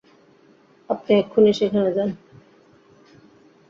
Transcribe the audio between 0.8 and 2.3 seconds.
আপনি এক্ষুনি সেখানে যান।